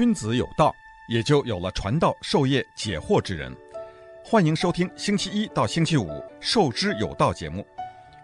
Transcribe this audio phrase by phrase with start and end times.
[0.00, 0.74] 君子有道，
[1.10, 3.54] 也就有了传道授业解惑之人。
[4.24, 6.06] 欢迎收听星期一到星期五
[6.40, 7.62] 《授之有道》节目，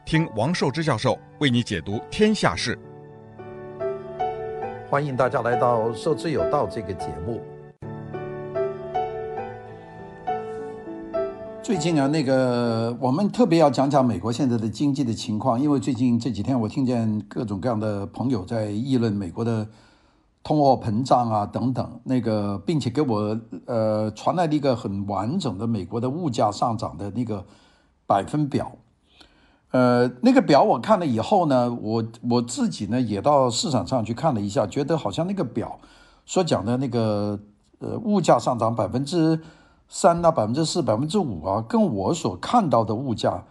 [0.07, 2.79] 听王寿之教授为你解读天下事。
[4.89, 7.43] 欢迎大家来到《授之有道》这个节目。
[11.63, 19.69] 最近啊，那个我们特别要讲讲美国现在的经济的情况，因为最近这几天我听见各种各样的朋友在议论美国的。
[20.47, 27.45] 通货膨胀啊，等等，那个，并且给我呃传来了一个很完整的美国的物价上涨的那个
[28.07, 28.71] 百分表，
[29.73, 35.81] 呃，那个表我看了以后呢，我我自己呢也到市场上去看了一下，觉得好像那个表
[36.25, 37.37] 所讲的那个
[37.81, 39.43] 呃物价上涨百分之
[39.89, 43.43] 三啊、百分之四、百分之五啊，跟我所看到的物价，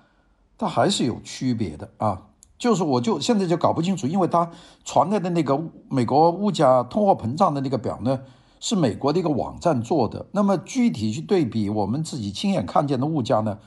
[0.58, 2.22] 它还是有区别的啊。
[2.66, 4.50] 就是，我就现在就搞不清楚，因为他
[4.84, 8.22] 传来的那个美国物价通货膨胀的那个表呢，
[8.60, 10.26] 是美国的一个网站做的。
[10.32, 13.60] 那么具体去对比我们自己亲眼看见的物价呢，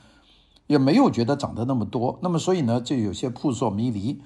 [0.67, 2.19] 也没有觉得涨得那么多。
[2.21, 4.19] 那么所以呢，就有些扑朔迷离。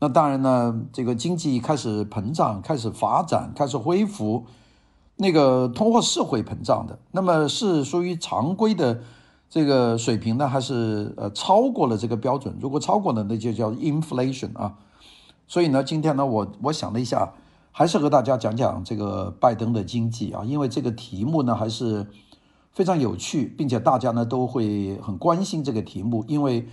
[0.00, 4.46] 那当然呢，这个经济开始膨胀，开始发展，开始恢复，
[5.18, 6.98] 那个通货是会膨胀的。
[7.12, 9.02] 那么是属于常规的。
[9.48, 12.56] 这个水平呢，还是呃超过了这个标准。
[12.60, 14.78] 如果超过了，那就叫 inflation 啊。
[15.46, 17.32] 所以呢，今天呢，我我想了一下，
[17.70, 22.06] 还是和大家讲讲这个拜登的经济啊，因为这个题目呢还是
[22.72, 26.66] 非常有趣，并且大家呢都会很关心这个题目，因为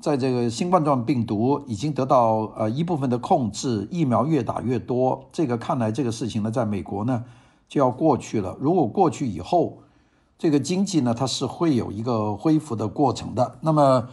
[0.00, 7.24] 在这个新冠状病毒已经得到呃一部分的控制，疫苗越打越多，这个看来这个事情呢，在美国呢
[7.68, 8.56] 就要过去了。
[8.60, 9.78] 如果过去以后，
[10.44, 13.56] 这个经济呢，它是会有一个恢复的过程的。
[13.62, 14.06] 那么，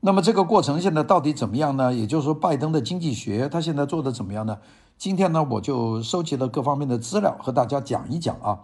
[0.00, 1.94] 那么这个过程现在到底怎么样呢？
[1.94, 4.58] 也就是说，拜登的经济学他现在做的怎么样呢？
[4.98, 8.58] 今天呢，我就收集了各方面的资料，和大家讲一讲啊。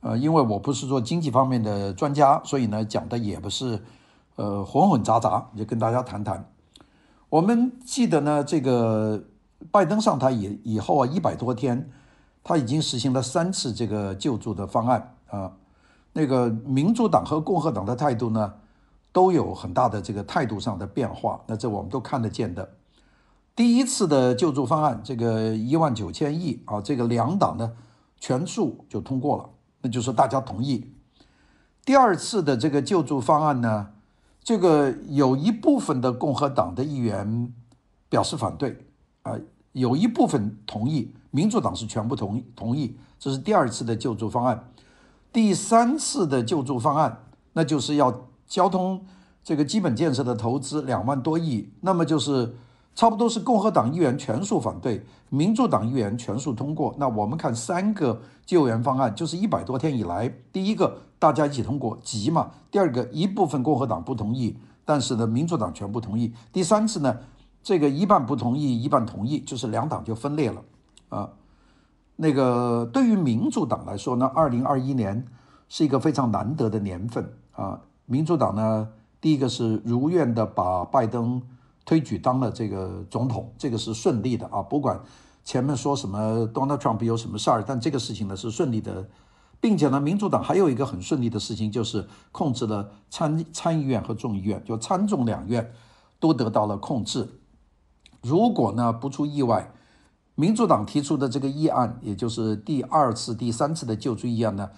[0.00, 3.82] 呃，因为我不是做经济方面的专家，所以呢，讲的也不是
[4.36, 6.46] 呃混混杂杂，就跟大家谈谈。
[7.30, 9.24] 我们记得呢，这个
[9.70, 11.90] 拜登上台以以后啊，一百多天，
[12.44, 15.50] 他已经实行了三次这个救助的方案啊。
[16.12, 18.54] 那个民主党和共和党的态度呢，
[19.12, 21.40] 都有很大的这个态度上的变化。
[21.46, 22.68] 那这我们都看得见的。
[23.54, 27.72] 第一次的救助方案，这个一万九千亿啊，这个两党呢
[28.18, 29.48] 全数就通过了，
[29.82, 30.92] 那就是大家同意。
[31.84, 33.88] 第二次的这个救助方案呢，
[34.42, 37.52] 这个有一部分的共和党的议员
[38.08, 38.86] 表示反对
[39.22, 39.38] 啊，
[39.72, 42.96] 有一部分同意，民主党是全部同意同意。
[43.18, 44.71] 这是第二次的救助方案。
[45.32, 49.04] 第三次的救助方案，那就是要交通
[49.42, 52.54] 这个基本建设的投资两万多亿，那么就是
[52.94, 56.94] 差不多是共和党议员全数反对，民主党议员全数通过。
[56.98, 67.16] 那我们看三个救援方案，就是一百多天以来，第一个大家一起通过，急嘛；第二个一部分共和党不同意，但是呢民主党全部同意；第三次呢，
[67.62, 70.62] 这个一半不同意，一半同意，就是两党就分裂了
[71.08, 71.30] 啊。
[72.22, 75.26] 那个对于民主党来说呢，二零二一年
[75.68, 77.80] 是一个非常难得的年份啊。
[78.06, 78.88] 民主党呢，
[79.20, 81.42] 第一个是如愿的把拜登
[81.84, 84.62] 推举当了这个总统，这个是顺利的啊。
[84.62, 85.00] 不管
[85.42, 89.04] 前面说什么 Donald Trump 有什么事儿，但这个事情呢是顺利的，
[89.60, 95.72] 并且呢，民主党还有一个很顺利的事情，就是控制了参参议院和众议院，就参众两院
[96.20, 97.28] 都得到了控制。
[98.22, 99.72] 如果呢不出意外，
[100.34, 104.70] 民主党提出的这个议案，也就是第二次、第三次的救助议案呢，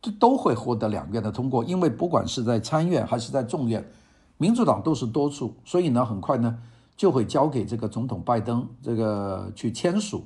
[0.00, 3.88] 都都会获得两院的通过，因为不管是在参院还是在众院，
[4.36, 6.58] 民主党都是多数，所以呢，很快呢
[6.96, 10.24] 就会交给这个总统拜登这个去签署。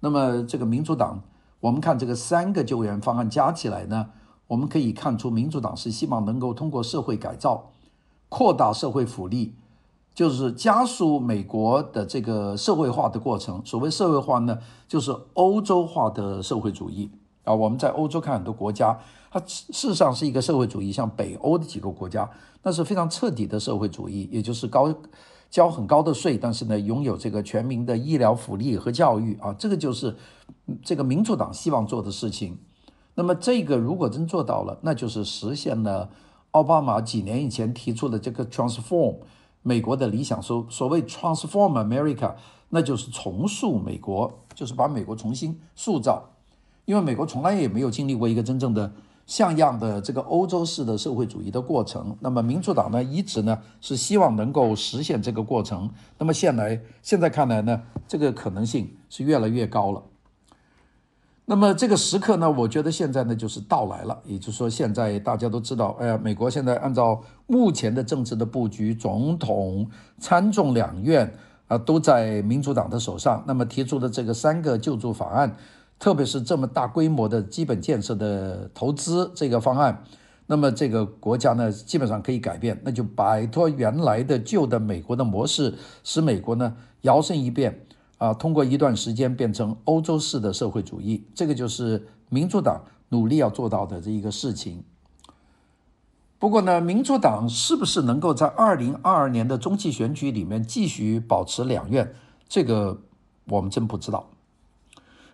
[0.00, 1.22] 那么这个民主党，
[1.60, 4.10] 我们看这个三个救援方案加起来呢，
[4.46, 7.70] 我们可以看出民主党是希望能够通过社会改造，
[8.30, 9.54] 扩大社会福利。
[10.18, 13.62] 就是加速美国的这个社会化的过程。
[13.64, 14.58] 所谓社会化呢，
[14.88, 17.08] 就是欧洲化的社会主义
[17.44, 17.54] 啊。
[17.54, 18.98] 我们在欧洲看很多国家，
[19.30, 22.28] 它事实上是一个社会主义，像北欧的几个国家，
[22.64, 24.92] 那是非常彻底的社会主义，也就是高
[25.48, 30.16] 交很高的税，但是呢，拥有这个全民的医疗福利和教育啊，这个就是
[30.82, 32.58] 这个民主党希望做的事情。
[33.14, 36.10] 那么这个如果真做到了，那就是实现了
[36.50, 39.14] 奥巴马几年以前提出的这个 transform。
[39.62, 42.34] 美国的理想，所所谓 transform America，
[42.68, 46.30] 那就是重塑美国，就是把美国重新塑造。
[46.84, 48.90] 因为美国从来也没有经历过一个真正的
[49.26, 52.16] 像样的这个欧洲式的社会主义的过程。
[52.20, 55.90] 那么民主党呢，一直呢是希望能够实现这个过程。
[56.16, 60.02] 那么现来现在看来呢，这个可能性是越来越高了。
[61.50, 71.32] 那么这个时刻呢，我觉得现在呢就是到来了，也就是说，现在大家都知道，哎呀，美国现在按照目前的政治的布局，总统、参众两院
[71.66, 73.42] 啊都在民主党的手上。
[73.46, 75.56] 那么提出的这个三个救助法案，
[75.98, 80.04] 特别是这么大规模的基本建设的投资这个方案，
[80.48, 85.72] 那么这个国家呢基本上可以改变，那就摆脱原来的旧的美国的模式，
[86.04, 87.86] 使美国呢摇身一变。
[88.18, 94.84] 啊，通过一段时间变成欧洲式的社会主义，这个就是民主党努力要做到的这一个事情。
[96.38, 102.14] 不过呢，民主党是不是能够在二零二二年的中期选举里面继续保持两院，
[102.48, 103.00] 这个
[103.46, 104.28] 我们真不知道，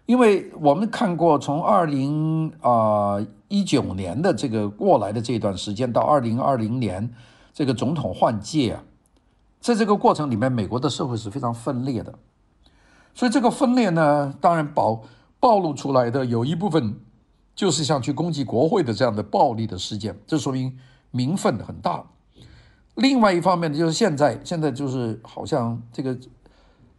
[0.07, 7.13] 因为我们看过从二零啊一九年的这个过来的这段时间到二零二零年
[7.53, 8.85] 这个总统换届啊，
[9.61, 12.19] 在这个过程里面，美国的社会是非常分裂的。
[13.15, 15.01] 所以这个分裂呢，当然暴
[15.39, 16.99] 暴露出来的有一部分，
[17.55, 20.77] 就是像去攻击国会的这样的暴力的事件，这说明
[21.13, 22.05] 民愤很大。
[22.97, 26.19] 另外一方面呢，就是现在现在就是好像这个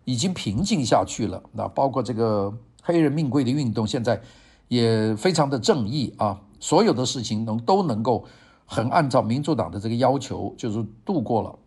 [0.06, 1.44] 已经平静下去了。
[1.52, 4.22] 那包括这个黑人命贵的运动，现在
[4.70, 8.24] 也非常的正义啊，所有的事情能都能够
[8.66, 11.60] 很按照民主党的这个要求，就是度过了。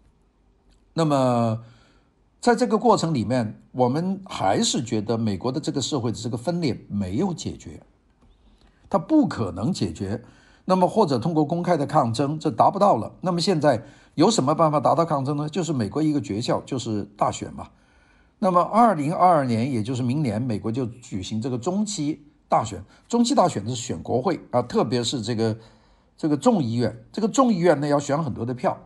[0.94, 1.60] 那么。
[2.40, 7.82] 在这个过程里面，我们还是觉得美国的这个社会的这个分裂没有解决，
[8.88, 10.22] 它不可能解决。
[10.64, 13.10] 那么或者通过公开的抗争，这达不到了。
[13.22, 13.82] 那么现在
[14.14, 15.48] 有什么办法达到抗争呢？
[15.48, 17.68] 就是美国一个诀窍，就是大选嘛。
[18.38, 22.84] 那么二零二二年，也就是明年，美国就举行这个中期大选。
[23.08, 25.56] 中期大选是选国会啊，特别是这个
[26.16, 28.78] 这个众议院，这个众议院呢要选很多的票。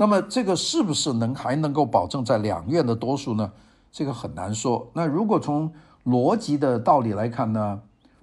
[0.00, 3.52] 那么这个是不是能还能够保证在两院的多数呢？
[3.92, 4.90] 这个很难说。
[4.94, 5.70] 那如果从
[6.06, 7.82] 逻辑的道理来看呢，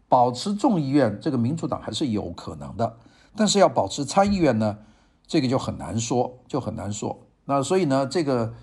[0.10, 2.98] 保持众议院这个民主党还是有可能的，
[3.36, 4.80] 但是要保持参议院呢，
[5.28, 7.20] 这个就很难说，就很难说。
[7.46, 8.56] 那所以呢，这个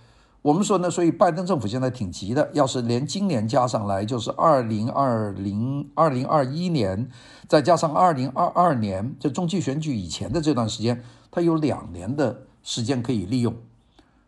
[0.43, 7.09] 我们说呢，所以拜登政府现在挺急的，要是连今年加上来，就是二零二零二零二一年，
[7.47, 12.47] 再加上二零二二年这中期选举以前的这段时间，他有两年的。
[12.65, 13.55] 时间可以利用，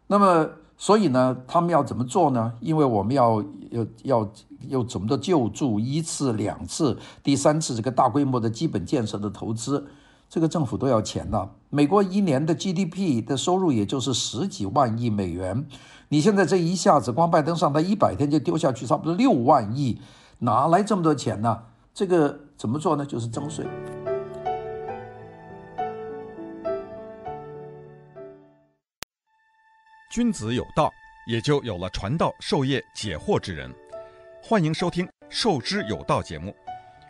[0.06, 2.52] 那么所以呢，他们要怎么做呢？
[2.60, 4.30] 因为我们要要要
[4.68, 9.86] 要怎么的救助，一次、两次、第三次这个大规模的基本建设的投资，
[10.28, 11.48] 这个政府都要钱的。
[11.70, 15.66] 美国一年的 GDP 的收入也就是十几万亿美元，
[16.10, 19.98] 你现在这一下子光拜登上台一百天就丢下去差不多六万亿，
[20.40, 21.58] 哪来这么多钱呢？
[21.94, 23.06] 这个怎么做呢？
[23.06, 23.66] 就是征税。
[30.16, 30.90] 君子有道，
[31.26, 33.70] 也就有了传道授业解惑之人。
[34.42, 36.56] 欢迎收听《授之有道》节目，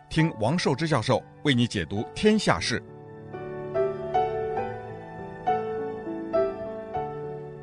[0.09, 2.83] 听王寿之教授为你解读天下事。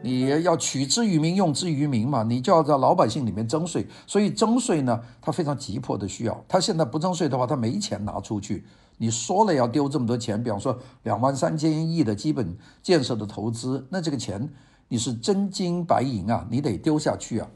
[0.01, 3.87] 你要取之于民，用之于民嘛，你就要在老百姓里面征税。
[4.07, 6.43] 所以征税呢，他非常急迫的需要。
[6.49, 8.65] 他现在不征税的话，他没钱拿出去。
[8.97, 14.49] 你说了要丢这么多钱，比方说两万三千亿的基本建设的投资，那这个钱。
[14.89, 17.49] 你是真金白银啊，你得丢下去啊，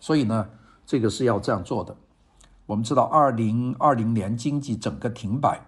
[0.00, 0.48] 所以呢，
[0.86, 1.94] 这个是要这样做的。
[2.66, 5.60] 我们知道，二零二零年经济整个停摆，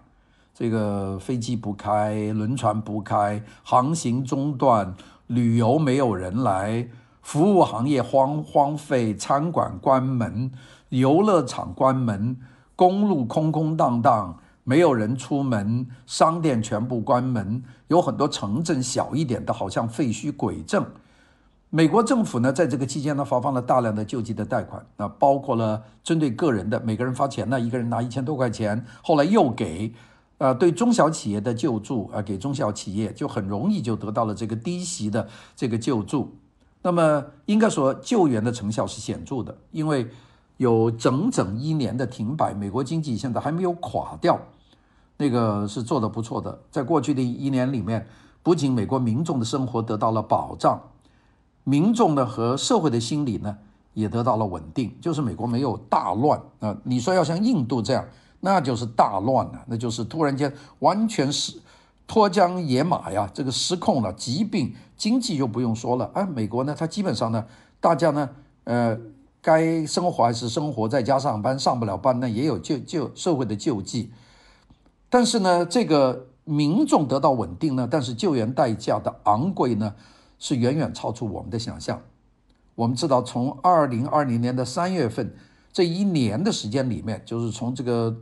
[0.53, 4.93] 这个飞机不开，轮船不开，航行中断，
[5.27, 6.87] 旅游没有人来，
[7.21, 10.51] 服务行业荒荒废，餐馆关门，
[10.89, 12.37] 游乐场关门，
[12.75, 20.85] 公路空空荡荡，没有人出门，商店全部关门，有很多城镇小一点的，好像废墟鬼镇。
[21.75, 29.91] 美国政府呢，在这个期间呢，发放了大量的救济的贷款，那包括了针对个人的，每个人发钱呢，一个人拿一千多块钱，后来又给，
[30.37, 36.35] 呃，对中小企业的救助啊，给中小企业就很容易就得到了这个低息的这个救助。
[36.83, 40.07] 那么应该说救援的成效是显著的，因为
[40.57, 44.39] 有整整一年的停摆，美国经济现在还没有垮掉，
[45.17, 46.59] 那个是做得不错的。
[46.69, 48.05] 在过去的一年里面，
[48.43, 50.79] 不仅美国民众的生活得到了保障。
[51.63, 53.57] 民众呢和社会的心理呢
[53.93, 56.75] 也得到了稳定，就是美国没有大乱啊。
[56.83, 58.05] 你说要像印度这样，
[58.39, 61.57] 那就是大乱了，那就是突然间完全是
[62.05, 66.11] 脱缰野马呀，这个失控了，疾病、经济就不用说了。
[66.13, 67.45] 哎，美国呢，它基本上呢，
[67.79, 68.29] 大家呢，
[68.65, 68.99] 呃，
[69.41, 74.11] 该生活还是生活，在家上班，上不了班呢，也有救救社会的救济。
[75.09, 79.93] 但是呢，这个民众得到稳定呢，但是救援代价的昂贵呢，
[80.43, 82.01] 是远远超出我们的想象。
[82.75, 85.33] 我们知道，从二零二零年的三月份
[85.71, 88.17] 这一年的时间里面，就是从这个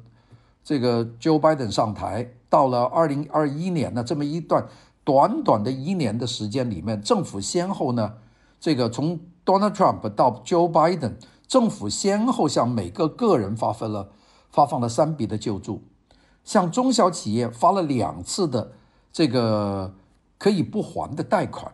[0.63, 4.67] 这个 Joe Biden 上台，到了二零二一年的，这么一段
[5.03, 8.13] 短短的一年的时间里面，政府先后呢，
[8.59, 11.13] 这个从 Donald Trump 到 Joe Biden，
[11.47, 14.11] 政府先后向每个个人发放了
[14.51, 15.81] 发放了三笔的救助，
[16.43, 18.73] 向中小企业发了两次的
[19.11, 19.95] 这个
[20.37, 21.73] 可以不还的贷款，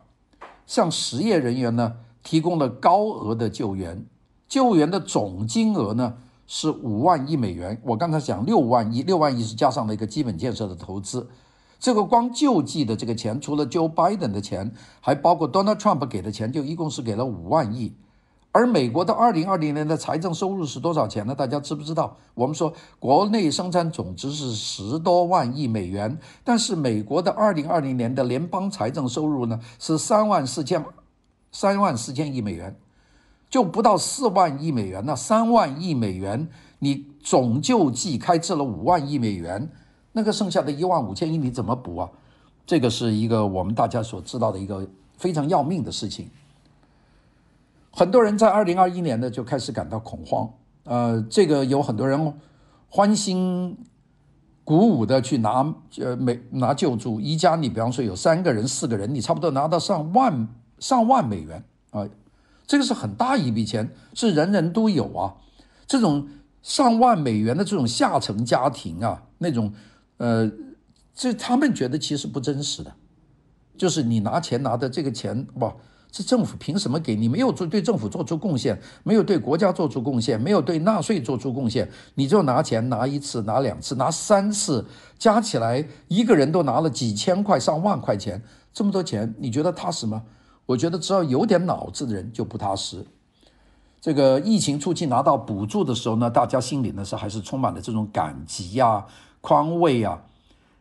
[0.68, 4.06] 向实业人员呢提供了高额的救援，
[4.48, 6.14] 救援的总金额呢，
[6.46, 11.28] 是五万亿美元，我刚才讲六万亿，六万亿是加上了一个基本建设的投资，
[11.80, 17.94] 这个光救济的这个钱，除了 Joe Biden 的钱，还包括 Donald Trump 给的钱，就一共是给了五万亿。
[18.58, 21.36] 而美国的二零二零年的财政收入是多少钱呢？
[21.36, 22.18] 大家知不知道？
[22.34, 30.84] 我们说国内生产总值是十多万亿美元，但是美国的二零二零年的联邦财政收入呢是三万四千
[31.52, 32.76] 三万四千亿美元。
[33.48, 36.50] 就不到四万亿美元，那三万亿美元，
[36.80, 39.70] 你总救济开支了五万亿美元，
[40.14, 42.10] 那个剩下的一万五千亿你怎么补啊？
[42.66, 44.84] 这个是一个我们大家所知道的一个
[45.16, 46.28] 非常要命的事情。
[47.98, 50.48] 很多人在二零二一年呢就开始感到恐慌，
[50.84, 52.32] 呃，这个有很多人
[52.90, 53.76] 欢欣
[54.64, 61.58] 鼓舞的去拿呃美拿救助，一家你比方说有三个人、四个人，你差不多拿到上万上万美元
[61.90, 62.02] 啊。
[62.02, 62.10] 呃
[62.68, 65.34] 这个是很大一笔钱，是人人都有啊。
[65.88, 66.28] 这种
[66.62, 69.72] 上万美元的这种下层家庭啊，那种，
[70.18, 70.52] 呃，
[71.16, 72.94] 这他们觉得其实不真实的，
[73.78, 75.74] 就是你拿钱拿的这个钱，哇，
[76.18, 77.30] 这政府凭什么给你？
[77.30, 84.84] 没有做对政府做出贡献，没有对国家做出贡献，没有对纳税做出贡献，你就拿钱拿一次，拿两次，拿三次，
[85.20, 88.42] 加起来一个人都拿了几千块、上万块钱，
[88.74, 90.24] 这么多钱，你觉得踏实吗？
[90.66, 93.06] 我觉得只要有点脑子的人就不踏实。
[94.02, 99.06] 这个疫情初期拿到补助的时候呢，大家心里呢是还是充满了这种感激呀、
[99.40, 100.24] 宽慰啊，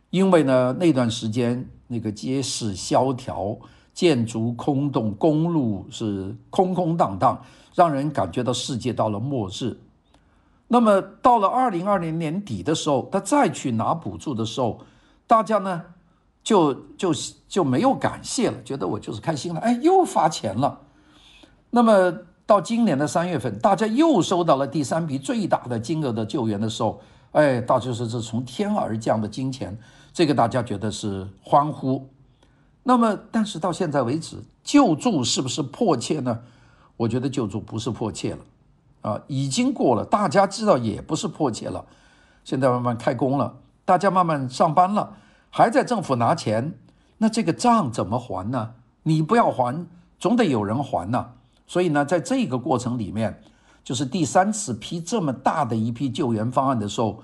[0.09, 3.55] 因为呢那段时间那个街市萧条、
[3.97, 7.41] 建筑空洞、公路是空空荡荡，
[7.73, 9.75] 让人感觉到世界到了末日。
[10.67, 14.81] 那么到了二零二零年底的时候，他再去拿补助的时候，
[15.25, 15.81] 大家呢？
[16.43, 17.11] 就就
[17.47, 20.79] 就没有感谢了，觉得我就是开心了，哎，又发钱了。
[21.71, 22.13] 那么
[22.45, 27.01] 到今年的三月份，大家又收到了第三笔最大的金额的救援的时候，
[27.31, 29.75] 哎，大家说这从天而降的金钱，
[30.13, 32.07] 这个大家觉得是欢呼。
[32.89, 36.39] 那么，但是到现在为止，救助是不是迫切呢？
[36.95, 38.39] 我觉得救助不是迫切了，
[39.01, 41.83] 啊，已经过了，大家知道也不是迫切了。
[42.45, 45.17] 现在慢慢开工了，大家慢慢上班了。
[45.49, 46.79] 还在政府拿钱，
[47.17, 48.75] 那这个账怎么还呢？
[49.03, 49.85] 你不要还，
[50.17, 51.31] 总得有人还呐。
[51.67, 53.43] 所以呢，在这个过程里面，
[53.83, 57.21] 就是第三次批这么大的一批救援方案的时候，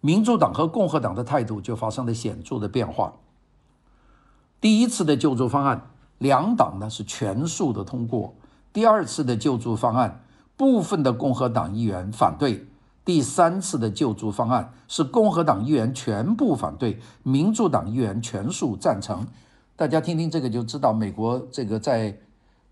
[0.00, 3.12] 民主党和共和党的态度就发生了显著的变化。
[4.64, 8.32] 第一次的救助方案，两党呢是全数的通过；
[8.72, 10.24] 第二次的救助方案，
[10.56, 12.66] 部分的共和党议员反对。
[13.04, 19.26] 第三次的救助方案是共和党议员全部反对，民主党议员全数赞成。
[19.76, 22.16] 大家听听这个就知道，美国这个在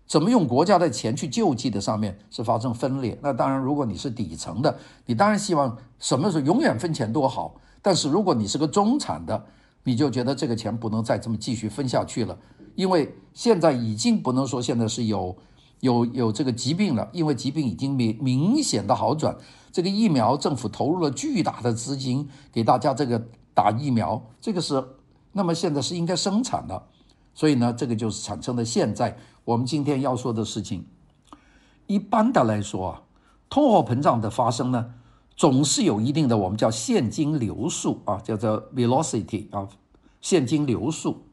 [0.07, 3.15] 怎么用国家的钱去救济的上面是发生分裂。
[3.21, 7.53] 那当然，如果你是底层的，你当然希望什么时候永远分钱多好。
[7.83, 9.45] 但是如果你是个中产的，
[9.83, 12.37] 你就觉得这个钱不能再这么继续分下去了，
[12.75, 15.35] 因为现在已经不能说现在是有。
[15.79, 19.35] 有有这个疾病了，因为疾病已经明明显的好转。
[19.69, 23.21] 这个疫苗，政府投入了巨大的资金给大家这个
[23.53, 24.81] 打疫苗，这个是
[25.33, 26.83] 那么现在是应该生产的，
[27.33, 30.85] 所以呢，这个就是产生了现在我们今天要说的事情。
[31.87, 33.01] 一般的来说啊，
[33.49, 34.93] 通货膨胀的发生呢，
[35.35, 39.67] 总是有一定的我们叫现金流速啊，叫做 velocity 啊，
[40.21, 41.23] 现金流速。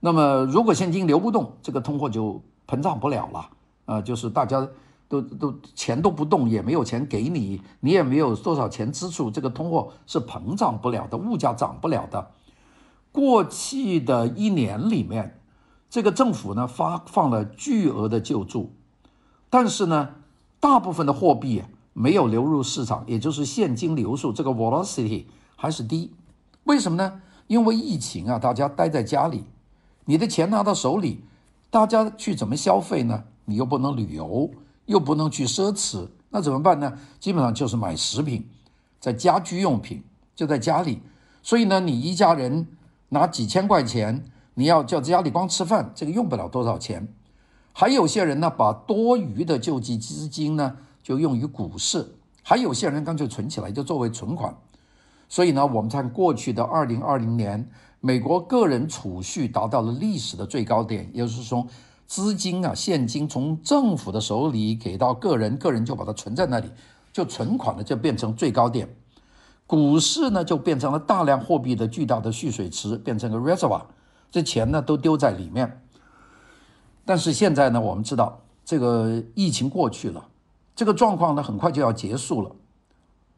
[0.00, 3.50] 那么如果现金流不动，这个通货就膨胀不了了。
[3.86, 4.68] 啊，就是大家
[5.08, 12.32] 都都钱都不动，也没有钱给你，你也没有多少钱支出，这个通货是膨胀不了的，物价涨不了的。
[13.12, 15.40] 过去的一年里面，
[15.88, 18.74] 这个政府呢发放了巨额的救助，
[19.48, 20.08] 但是呢，
[20.58, 21.62] 大部分的货币
[21.98, 25.24] 没有流入市场，也就是现金流速这个 velocity
[25.56, 26.12] 还是低。
[26.64, 27.22] 为什么呢？
[27.46, 29.44] 因为疫情啊，大家待在家里，
[30.04, 31.24] 你的钱拿到手里，
[31.70, 33.24] 大家去怎么消费呢？
[33.46, 34.50] 你又不能旅游，
[34.84, 36.98] 又不能去奢侈，那怎么办呢？
[37.18, 38.46] 基本上就是买食品，
[39.00, 40.02] 在家居用品
[40.34, 41.00] 就在家里。
[41.42, 42.66] 所以呢，你一家人
[43.08, 44.22] 拿几千块钱，
[44.52, 47.08] 你要叫家里光吃饭，这个用不了多少钱。
[47.72, 50.76] 还有些人呢，把多余的救济资金呢，
[51.06, 52.00] 就用于股市；
[52.42, 54.52] 还有些人干脆存起来，就作为存款。
[55.28, 57.70] 所以呢，我们看过去的二零二零年，
[58.00, 61.64] 美国个人储蓄达到了历史的最高点，也就是说，
[62.08, 66.72] 资金啊，现金从政府的手里给到个人，个人就把它存在那里，
[67.12, 68.88] 就存款呢就变成最高点。
[69.64, 73.82] 股市呢就变成了大量货币的巨大的蓄水池，变成个 reservoir，
[74.32, 75.80] 这钱呢都丢在里面。
[77.04, 80.26] 但是现在呢，我们知道这个疫情过去了，
[80.76, 82.54] 这个状况呢很快就要结束了。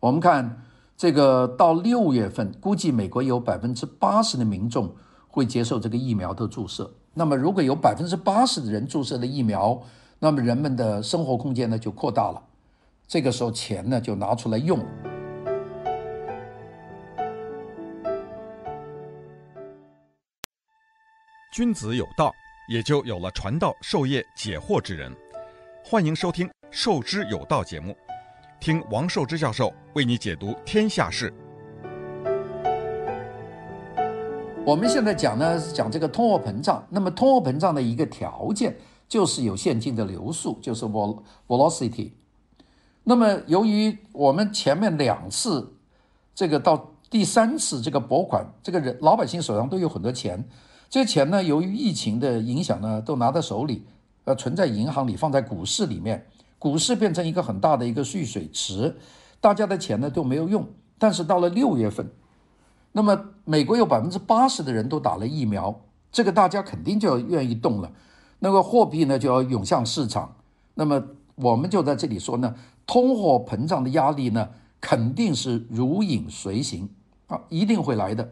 [0.00, 0.64] 我们看
[0.97, 4.92] 这个到六月份，估计美国有百分之八十的民众
[5.28, 6.92] 会接受这个疫苗的注射。
[7.14, 9.80] 那么如果有百分之八十的人注射了疫苗，
[10.18, 12.42] 那么人们的生活空间呢就扩大了。
[13.07, 14.85] 这个时候钱呢就拿出来用。
[21.52, 22.33] 君子有道，
[22.68, 25.14] 也就有了传道授业解惑之人。
[25.85, 27.97] 欢迎收听《受之有道》节目，
[28.61, 31.33] 听王受之教授为你解读天下事。
[34.67, 36.87] 我们现在讲呢，是讲这个通货膨胀。
[36.91, 38.77] 那么通货膨胀的一个条件
[39.09, 42.11] 就是有现金的流速，就是 vol velocity。
[43.03, 45.73] 那么由于我们前面两次，
[46.35, 50.45] 这个到第三次这个拨款，这个人老百姓手上都有很多钱。
[50.91, 53.87] 这些钱呢，由于疫情的影响呢，都拿在手里，
[54.25, 56.27] 呃，存在银行里，放在股市里面，
[56.59, 58.97] 股市变成一个很大的一个蓄水池，
[59.41, 60.67] 大家的钱呢都没有用。
[60.99, 62.11] 但是到了六月份，
[62.93, 67.93] 那么美国有百分之八十的人都打了疫苗，这个大家肯定就要愿意动了，
[68.41, 70.35] 那个货币呢就要涌向市场。
[70.75, 71.00] 那么
[71.37, 72.55] 我们就在这里说呢，
[72.87, 74.49] 通货膨胀的压力呢
[74.81, 76.88] 肯定是如影随形
[77.29, 78.29] 啊，一定会来的。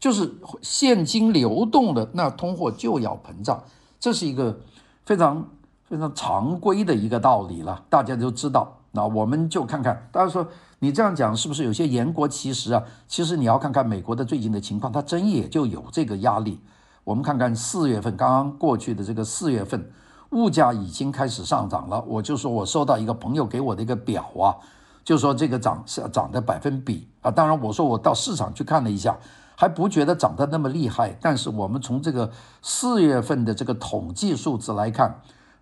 [0.00, 0.32] 就是
[0.62, 3.64] 现金流动的，那通货就要膨胀，
[3.98, 4.60] 这是一个
[5.04, 5.50] 非常
[5.88, 8.76] 非常常规的一个道理了，大家都知道。
[8.92, 10.46] 那我们就看看，大家说
[10.80, 12.82] 你这样讲是不是有些言过其实啊？
[13.06, 16.60] 其实你要看看美国的最近的情况，它真也就有这个压力。
[17.04, 19.90] 我们看看四月份刚刚过去的这个四月份，
[20.30, 22.04] 物价已经开始上涨了。
[22.06, 24.56] 我就说我收到一个朋友给我的一个表啊，
[25.02, 27.30] 就说这个涨是涨的百分比啊。
[27.30, 29.16] 当然我说我到市场去看了一下。
[29.60, 32.30] 还不觉得涨得那么厉害，但是我们从这个
[32.62, 35.20] 四月份的这个统计数字来看，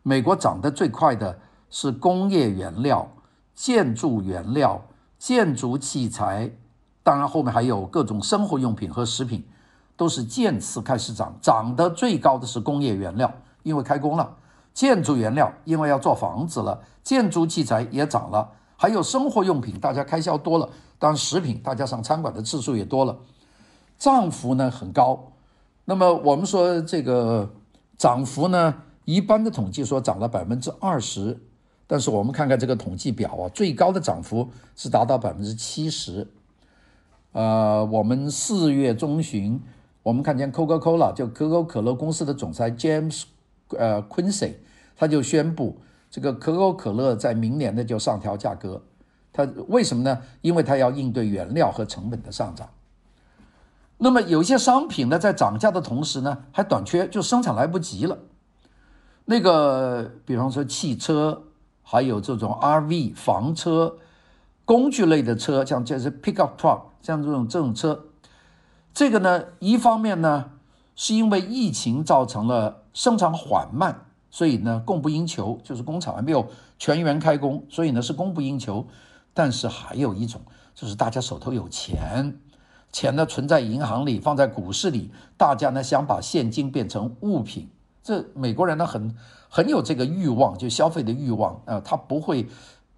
[0.09, 1.37] 美国涨得最快的
[1.69, 3.09] 是工业原料、
[3.57, 4.81] 建筑原料、
[5.19, 6.49] 建筑器材，
[7.03, 9.45] 当然后面还有各种生活用品和食品，
[9.97, 11.37] 都是渐次开始涨。
[11.43, 14.25] 涨得最高的是工业原料，因为开工了；
[14.73, 20.69] 建筑原料，因为要做房子了；建筑器材也涨了，还有生活用品，大家开销多了，
[21.01, 23.19] 当然食品，大家上餐馆的次数也多了。
[23.99, 25.33] 涨幅呢很高，
[25.85, 27.51] 那么我们说这个
[27.99, 28.73] 涨幅呢，
[29.07, 31.41] 一般的统计说涨了百分之二十，
[31.87, 36.27] 但是我们看看这个统计表啊，最高的涨幅是达到百分之七十。
[37.31, 39.63] 呃，我们四月中旬，
[40.03, 43.23] 我们看见 Coca-Cola 就可口可乐公司的总裁 James
[43.79, 44.55] 呃 Quincy，
[44.97, 45.77] 他就宣布
[46.11, 48.83] 这个可口可乐在明年呢就上调价格，
[49.33, 50.21] 他为什么呢？
[50.41, 52.71] 因为他要应对原料和成本的上涨。
[53.99, 58.19] 那么有些商品呢，在涨价的同时呢，还短缺，就生产来不及了。
[59.29, 61.43] 那个，比方说汽车，
[61.83, 63.99] 还有这种 RV 房车、
[64.65, 68.05] 工具类的车，像这是 pickup truck，像这种这种车，
[68.95, 70.53] 这个呢，一方面呢，
[70.95, 76.47] 是因为疫情造成了生产缓慢，所以呢，供不应求，就是工厂还没有
[76.79, 78.87] 全员开工，所以呢是供不应求。
[79.35, 80.41] 但是还有一种，
[80.73, 82.39] 就是大家手头有钱。
[82.93, 87.69] 钱呢存在银行里，放在股市里，大家呢想把现金变成物品，
[88.07, 89.13] 这美国人呢很
[89.49, 92.47] 很有这个欲望，就消费的欲望啊，他不会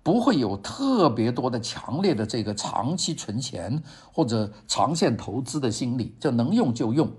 [0.02, 7.10] 不会有特别多的强烈的这个长期存钱或者长线投资的心理，就能用就用。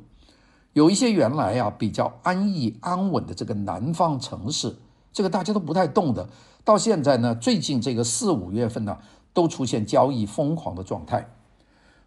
[0.74, 4.76] 有一些原来啊比较安逸安稳的这个南方城市，
[5.12, 6.30] 这个大家都不太动的，
[6.64, 9.00] 到现在呢最近这个四五月份呢
[9.34, 11.28] 都出现交易疯狂的状态。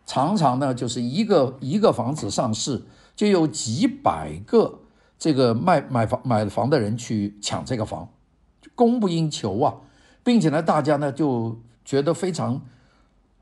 [0.07, 2.85] 常常呢，就是一个一个房子上市，
[3.17, 4.79] 就有几百个
[5.23, 8.09] 这个卖买房买房的人去抢这个房，
[8.75, 9.73] 供不应求啊，
[10.25, 12.61] 并且呢，大家呢就觉得非常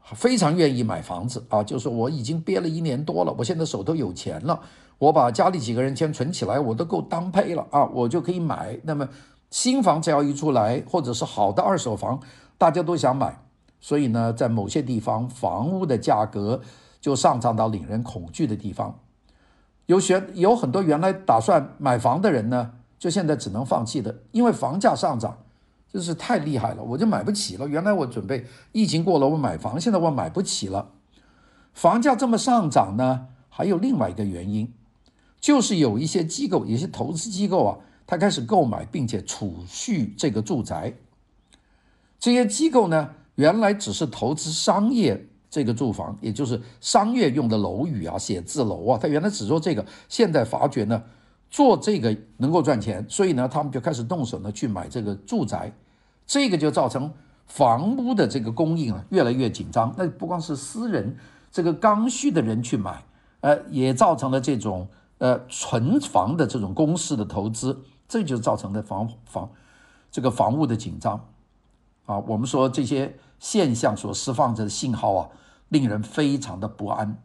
[0.02, 4.60] 非常愿意买房子啊，就是我已经憋了一年多了，我现在手头有钱了，
[4.98, 8.78] 我把家里几个人钱存起来，我都够当配了啊，我就可以买。
[8.82, 9.08] 那么
[9.48, 12.20] 新房只要一出来，或者是好的二手房，
[12.58, 13.40] 大家都想买。
[13.80, 16.60] 所以呢，在某些地方，房屋的价格
[17.00, 18.98] 就上涨到令人恐惧的地方。
[19.90, 25.38] 有学有很多原来打算买房的人呢，就现在只能放弃的，因为房价上涨，
[25.92, 27.66] 就是太厉害了，我就买不起了。
[27.66, 30.92] 原来我准备疫情过了，我买房，现在我买不起了。
[31.74, 34.72] 房价这么上涨呢，还有另外一个原因，
[35.40, 40.94] 就是有一些机构、有些投资机构啊，他开始购买并且储蓄这个住宅。
[42.20, 51.02] 这些机构呢，原来只是投资商业这个住房，也就是商业用的楼宇啊、写字楼啊，他原来只做这个，现在发觉呢，
[51.50, 55.72] 做这个能够赚钱，所以呢，他们就开始动手呢去买这个住宅，
[56.24, 57.12] 这个就造成
[57.46, 59.92] 房屋的这个供应啊越来越紧张。
[59.98, 61.16] 那不光是私人
[61.50, 63.04] 这个刚需的人去买，
[63.40, 64.86] 呃，也造成了这种
[65.18, 69.50] 呃存房的这种公司的投资，这就造成了房房
[70.12, 71.26] 这个房屋的紧张。
[72.06, 75.28] 啊，我们说这些现象所释放着的信号啊，
[75.68, 77.20] 令人非常的不安。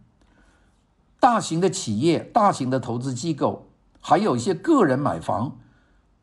[1.20, 3.68] 大型的企业、大型的投资机构，
[4.00, 5.58] 还有一些个人买房，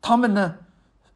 [0.01, 0.55] 他们呢，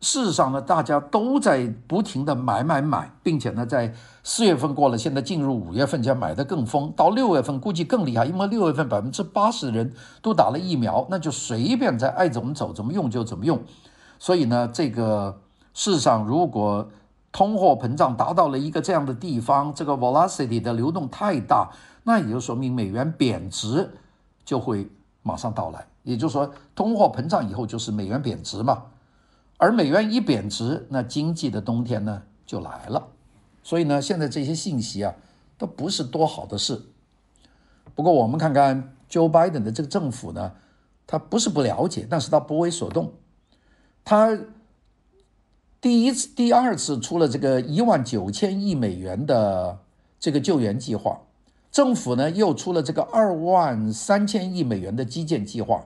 [0.01, 6.91] 事实上呢，大家都在不停的买买买，并且呢，在四月份过了，现在进入五月份，就要买得更疯。
[6.91, 13.63] 到六月份估计更厉害，因为六月份百分之八十的人都打了疫苗，那就随便在爱怎么走怎么用就怎么用。
[14.19, 15.39] 所以呢，这个
[15.73, 16.89] 事实上如果
[17.37, 21.69] 通货膨胀达到了一个这样的地方，这个 velocity 的流动太大，
[22.01, 23.91] 那也就说明美元贬值
[24.43, 24.89] 就会
[25.21, 25.85] 马上到来。
[26.01, 28.85] 也就是说，通货膨胀以后就是美元贬值嘛，
[29.57, 33.07] 而美元一贬值，那经济的冬天呢就来了。
[33.61, 35.13] 所以呢，现在这些信息啊
[35.59, 36.81] 都不是多好的事。
[37.93, 40.53] 不过我们看看 Joe Biden 的这个政府呢，
[41.05, 43.13] 他不是不了解，但是他不为所动，
[44.03, 44.35] 他。
[45.79, 49.77] 第一次、第二次出了这个一万九千亿美元的
[50.19, 51.19] 这个救援计划，
[51.71, 55.85] 政府呢又出了这个二万三千亿美元的基建计划。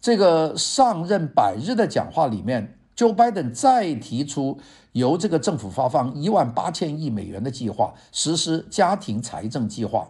[0.00, 4.58] 这个上任百日的讲话里面，Joe Biden 再提出
[4.92, 10.08] 由这个政府发放一万八千亿美元的计划，实施家庭财政计划。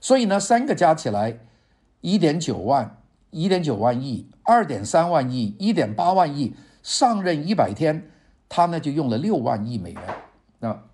[0.00, 1.40] 所以呢，三个加起来
[2.00, 6.54] 一点九万、一点九万亿、二点三万亿、一点八万亿。
[6.82, 8.10] 上任一百天，
[8.48, 10.84] 他呢就用了六万亿美元，啊，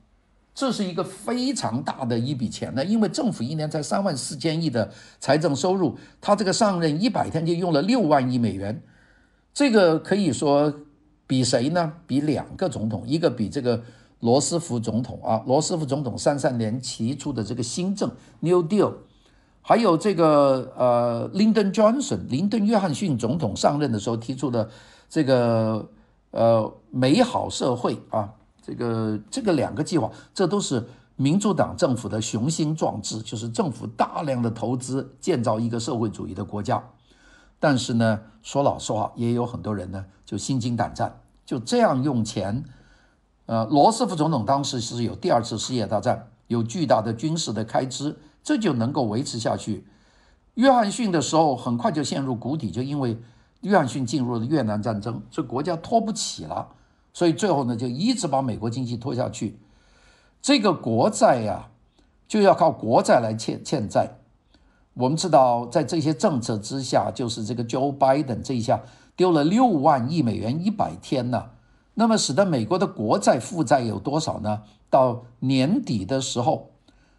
[0.54, 2.84] 这是一个非常大的一笔钱呢。
[2.84, 8.82] 因为政府一年才三万四千亿的财政收入，他这个上任一百天就用了六万亿美元，
[9.52, 10.72] 这个可以说
[11.26, 11.92] 比谁呢？
[12.06, 13.82] 比两个总统，一个比这个
[14.20, 18.94] 罗斯福总统啊，罗斯福总统三三年提出的这个新政 New Deal，
[19.60, 24.68] 还有这个呃，Lyndon Johnson 林顿约翰逊总统上任的时候提出的。
[25.14, 25.88] 这个
[26.32, 36.82] 呃美好社会啊，这个这个两个计划，这都是民主党政府的雄心壮志，就是政府大量的投资建造一个社会主义的国家。
[37.60, 42.64] 但是呢，说老实话，也有很多人呢就心惊胆战，就这样用钱。
[43.46, 49.86] 呃，罗斯福总统当时是有第二次世界大战，有巨大的军事的开支，这就能够维持下去。
[50.54, 53.16] 约翰逊的时候很快就陷入谷底，就因为。
[53.64, 56.68] 约翰逊进入了越南战争，这国家拖不起了，
[57.12, 59.58] 所以最后呢，就一直把美国经济拖下去。
[60.40, 61.70] 这个国债呀、
[62.28, 64.18] 就要靠国债来欠欠债。
[64.92, 68.82] 我们知道，在这些政策之下，就是这个 Joe Biden 这一下
[69.16, 71.50] 丢了六万亿美元一百天呢，
[71.94, 74.62] 那么使得美国的国债负债有多少呢？
[74.88, 76.70] 到年底的时候。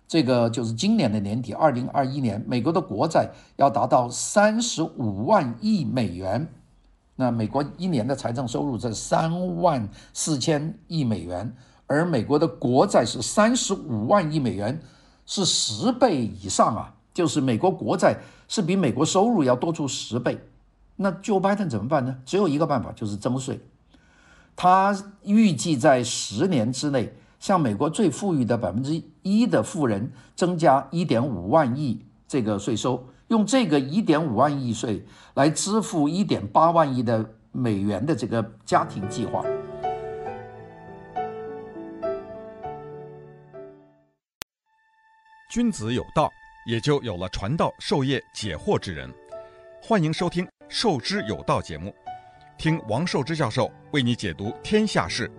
[0.07, 6.47] 这个就是今年的年底，二零二一年，美国的国债要达到三十五万亿美元。
[7.15, 11.55] 那美国一年的财政收入在三万四千亿美元，
[11.87, 14.79] 而美国的国债是三十五万亿美元，
[15.25, 16.93] 是十倍以上啊！
[17.13, 20.39] 就是美国国债是比美国收入要多出十倍。
[20.97, 22.17] 那 Joe Biden 怎么办呢？
[22.25, 23.59] 只有一个办法，就是增税。
[24.55, 27.11] 他预计在十年之内。
[27.45, 35.05] 向美国最富裕的百分之一的富人增加一点五万亿这个税收，用这个一点五万亿税
[35.35, 39.45] 来支付一点八万亿的美元的这个家庭计划。
[45.51, 46.31] 君子有道，
[46.65, 49.07] 也就有了传道授业解惑之人。
[49.83, 51.93] 欢迎收听《授之有道》节目，
[52.57, 55.31] 听王寿之教授为你解读天下事。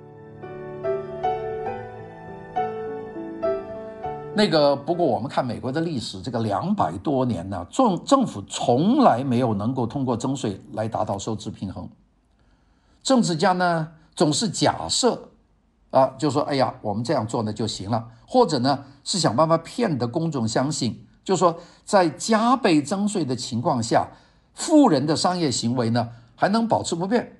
[4.37, 11.89] 那个不过，我们看美国的历史，这个两百多年呢，政政府从来没有能够通过征税来达到收支平衡。
[13.03, 15.31] 政治家呢总是假设
[15.91, 24.07] 啊，就说哎呀，我们这样做呢就行了，或者呢是想办法骗得公众相信，就说在加倍增税的情况下，
[24.53, 27.39] 富人的商业行为呢还能保持不变。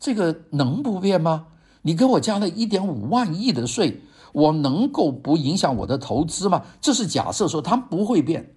[0.00, 1.46] 这个能不变吗？
[1.82, 4.02] 你给我加了一点五万亿的税。
[4.36, 6.62] 我能够不影响我的投资吗？
[6.78, 8.54] 这是假设说它不会变。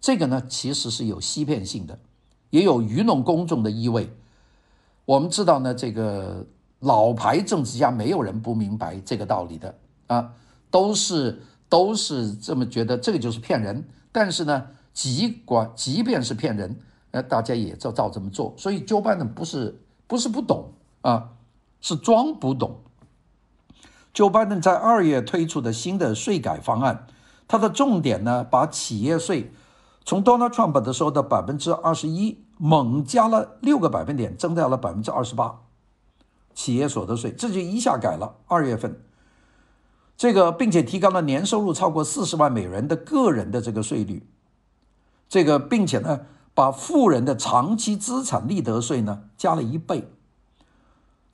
[0.00, 1.98] 这个呢，其实是有欺骗性的，
[2.50, 4.08] 也有愚弄公众的意味。
[5.04, 6.46] 我们知道呢，这个
[6.78, 9.74] 老牌政治家没有人不明白这个道理的
[10.06, 10.32] 啊，
[10.70, 13.82] 都是都是这么觉得，这个就是骗人。
[14.12, 16.78] 但是呢，尽管即便是骗人，
[17.10, 18.54] 呃，大家也照照这么做。
[18.56, 21.30] 所以，Joe Biden 不是不是不懂啊，
[21.80, 22.78] 是装不懂。
[24.16, 27.06] Joe Biden 在二月推出的新的税改方案，
[27.46, 29.52] 它的重点呢，把企业税
[30.06, 35.60] 从 Donald Trump 的时候的百分之二十一猛加了六个百分点，增到了百分之二十八。
[36.54, 38.36] 企业所得税这就一下改了。
[38.46, 38.98] 二月份，
[40.16, 44.26] 这个并且提高了年收入超过四十万美元的个人的这个税率。
[45.28, 46.20] 这个并且呢，
[46.54, 50.10] 把富人的长期资产利得税呢加了一倍。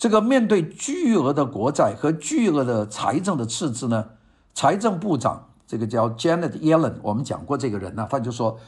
[0.02, 4.04] 这个面对巨额的国债和巨额的财政的赤字呢，
[4.52, 8.58] 财政部长这个叫 Janet Yellen，我们讲过这个人呢，他就说，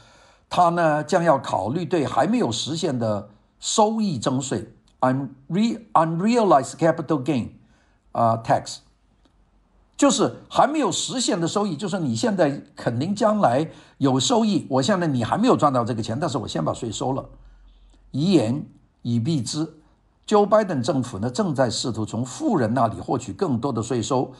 [0.49, 3.27] 他呢将要考虑对还没有实现的
[3.59, 7.49] 收益征税，unreunrealized capital gain
[8.13, 8.77] 啊、tax，
[9.97, 17.25] 就是还没有实现的收益，就是你现在肯定将来有收益，我现在你还没有赚到这个钱，但是我先把税收了，
[18.11, 18.65] 以言
[19.01, 19.81] 以蔽之。
[20.27, 24.33] Joe Biden 政府呢，正在试图从富人那里获取更多的税收，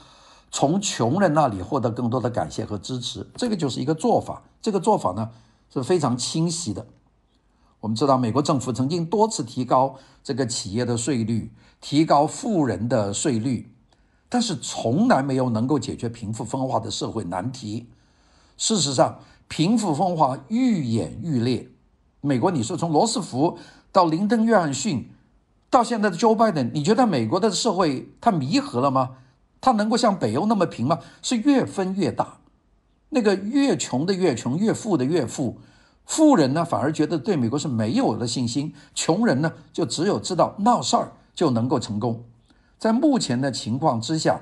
[0.50, 3.28] 从穷人那里获得更多的感谢和支持。
[3.36, 4.42] 这个就是一个做法。
[4.64, 5.30] 这个做法呢
[5.72, 6.88] 是非常清晰的。
[7.82, 13.72] 我们知道，美国政府曾经多次提高这个企业的税率，提高富人的税率，
[14.28, 17.92] 但是从来没有能够解决贫富分化的社会难题。
[18.58, 21.70] 事实上，贫富分化愈演愈烈。
[22.22, 23.60] 美国，你说从罗斯福
[23.92, 25.12] 到林登·约翰逊。
[25.70, 29.18] 到现在的 Joe Biden，你觉得美国的社会它弥合了吗？
[29.60, 31.00] 它能够像北欧那么平吗？
[31.22, 32.38] 是越分越大，
[33.10, 35.58] 那个越穷的越穷，越富的越富，
[36.06, 42.24] 富人呢反而觉得对美国是没有了信心，穷人呢就只有知道闹事儿就能够成功。
[42.78, 44.40] 在目前的情况之下，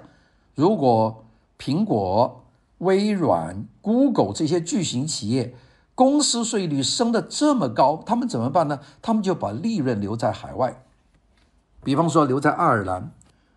[0.56, 1.24] 如果
[1.58, 2.44] 苹果、
[2.80, 5.56] 微软、Google 这些巨型企业
[5.96, 8.82] 公司税率升得这么高，他们怎么办呢？
[9.02, 10.83] 他们就把利润留在海外。
[11.84, 13.12] 比方说留在爱尔兰，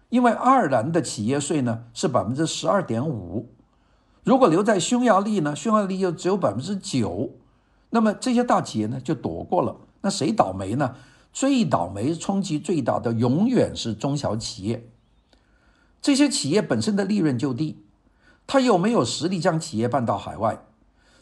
[0.09, 3.49] 因为爱尔兰的企业税呢是百分之十二点五，
[4.25, 7.31] 如果留在匈牙利呢，匈牙利又只有百分之九，
[7.91, 9.77] 那么这些大企业呢就躲过了。
[10.03, 10.95] 那谁倒霉呢？
[11.33, 14.89] 最倒霉、冲击最大的永远是中小企业。
[16.01, 17.85] 这些企业本身的利润就低，
[18.47, 20.65] 他又没有实力将企业办到海外，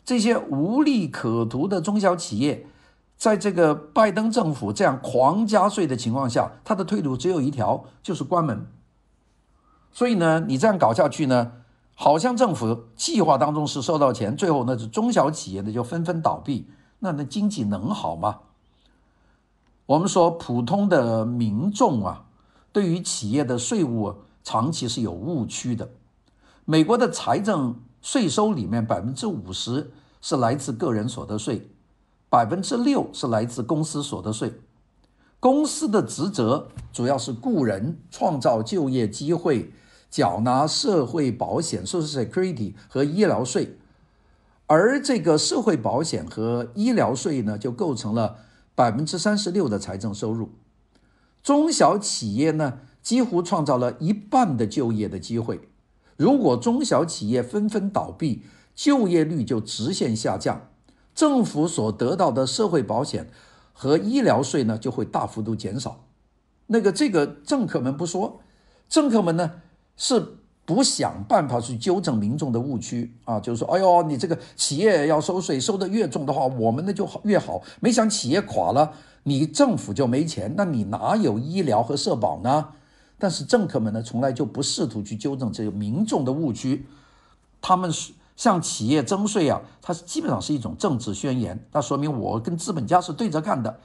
[0.05, 2.67] 这些无利可图的中小企业。
[3.25, 8.67] 在这个拜登政府这样狂加税的情况下，他的退路只有一条，就是关门。
[9.93, 11.53] 所以呢，你这样搞下去呢，
[11.95, 18.41] 好像政府计划当中是收到钱，最后呢，是中小企业呢就纷纷倒闭，那那经济能好吗？
[19.87, 22.27] 我们说普通的民众啊，
[22.75, 25.89] 对于企业的税务长期是有误区的。
[26.67, 31.71] 美国的财政税收里面百分之五十是来自个人所得税。
[32.35, 34.55] 百分之六是来自公司所得税，
[35.39, 39.73] 公司的职责主要是雇人、创造就业机会、
[40.11, 43.79] 缴纳社会保险 （Social Security） 和医疗税，
[44.67, 48.39] 而这个社会保险和医疗税呢，就构成了
[48.75, 50.51] 百分之三十六的财政收入。
[51.41, 55.69] 中小企业呢，几乎创造了一半的就业的机会。
[56.17, 58.43] 如果中小企业纷纷倒闭，
[58.75, 60.71] 就业率就直线下降。
[61.15, 63.31] 政府所得到的社会保险
[63.73, 66.05] 和医疗税呢，就会大幅度减少。
[66.67, 68.41] 那个这个政客们不说，
[68.89, 69.53] 政客们呢
[69.97, 77.63] 是不想办法去纠正民众的误区啊，就是说，哎呦，你这个企业要收税收得越重的话，我们呢就好越好。
[77.81, 82.69] 没想企业垮了，你政府就没钱，那你哪有医疗和社保呢？
[83.19, 86.87] 但是政客们呢，从来就不试图去纠正这个民众的误区，
[87.61, 88.13] 他们是。
[88.37, 93.79] 向企业征税啊，它是基本上是一种政治宣言，那说明我跟资本家是对着干的，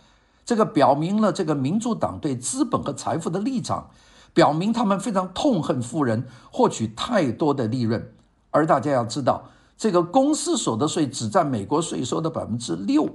[0.43, 3.91] 这个表明了这个民主党对资本和财富的立场，
[4.33, 8.11] 表明他们非常痛恨富人获取太多的利润。
[8.49, 9.43] 而大家要知道，
[9.77, 13.07] 这个公司所得税只占美国税收的百分之六，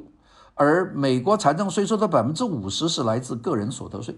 [0.55, 4.17] 而美国财政税收的百分之五十是来自个人所得税，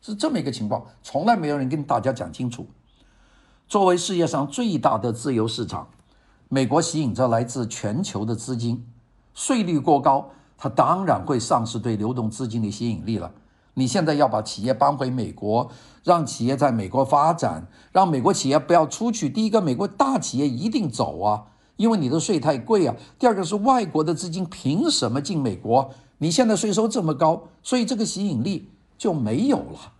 [0.00, 2.68] 是这么一个情况，从来没有人跟大家讲清楚。
[3.66, 5.88] 作为世界上最大的自由市场。
[6.54, 8.84] 美国吸引着来自全球的资金，
[9.32, 13.32] 税率过高，它当然会丧失对流动资金的吸引力了。
[13.72, 15.70] 你现在要把企业搬回美国，
[16.04, 19.30] 让企业在美国发展，让美国企业不要出去。
[19.30, 21.44] 第一个，美国大企业一定走啊，
[21.76, 22.94] 因为你的税太贵啊。
[23.18, 25.94] 第二个是外国的资金凭什么进美国？
[26.18, 29.94] 你现在税收这么高，所以这个吸引力就没有了。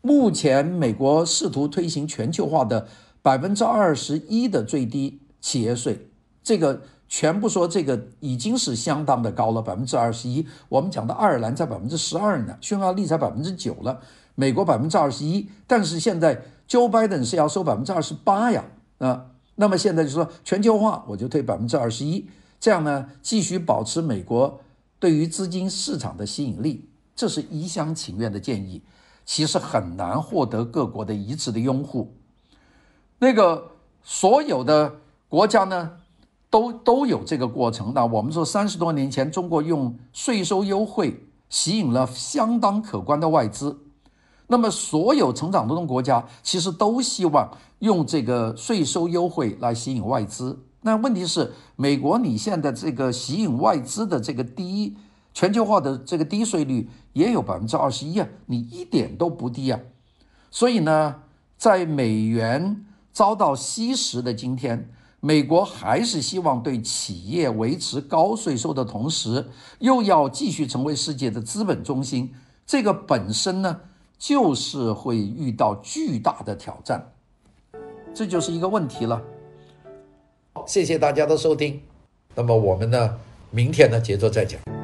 [0.00, 2.88] 目前美国试图推行全球化的
[3.20, 6.08] 百分之二十一的最低企业税，
[6.42, 6.80] 这个。
[7.14, 10.46] 全部说这个已经是相当的高了，百分之二十一。
[10.70, 14.00] 我们讲的爱尔兰在百分之十二呢，匈牙利才百分之九了，
[14.34, 15.46] 美国百分之二十一。
[15.66, 18.64] 但是现在 Joe Biden 是要收百分之二十八呀，
[18.96, 19.26] 啊，
[19.56, 24.62] 那么现在就说全球化，我就退百分之二十一，这样呢，继续保持美国
[24.98, 28.82] 对于资金市场的吸引力，这是一厢情愿的建议，
[29.26, 32.16] 其实很难获得各国的一致的拥护。
[33.18, 34.94] 那个所有的
[35.32, 35.92] 国家呢，
[36.50, 37.94] 都都有这个过程。
[37.94, 43.78] 那我们说，三十多年前，中国用税收优惠吸引了相当可观的外资。
[44.48, 50.66] 那么，所有成长中的国家其实都希望用这个税收优惠来吸引外资。
[50.82, 54.98] 那问题是，美国你现在这个吸引外资的这个低
[55.32, 59.80] 全球化的这个低税率也有百分之二十一啊，你一点都不低啊。
[60.50, 61.22] 所以呢，
[61.56, 64.90] 在美元遭到吸食的今天。
[65.24, 69.46] 美国还是希望对企业维持高税收的同时，
[69.78, 72.34] 又要继续成为世界的资本中心，
[72.66, 73.82] 这个本身呢，
[74.18, 77.12] 就是会遇到巨大的挑战，
[78.12, 79.22] 这就是一个问题了。
[80.66, 81.80] 谢谢大家的收听，
[82.34, 83.16] 那么我们呢，
[83.52, 84.81] 明天呢，节奏再讲。